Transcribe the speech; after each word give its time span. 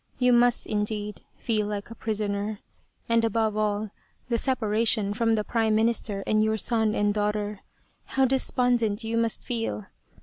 You 0.17 0.33
must, 0.33 0.65
indeed, 0.65 1.21
feel 1.37 1.67
like 1.67 1.91
a 1.91 1.93
prisoner 1.93 2.59
and 3.07 3.23
above 3.23 3.55
all, 3.55 3.91
the 4.29 4.37
separation 4.39 5.13
from 5.13 5.35
the 5.35 5.43
Prime 5.43 5.75
Minister, 5.75 6.23
and 6.25 6.43
your 6.43 6.57
son 6.57 6.95
and 6.95 7.13
daughter. 7.13 7.59
How 8.17 8.25
despondent 8.25 9.03
you 9.03 9.15
must 9.15 9.43
feel 9.43 9.85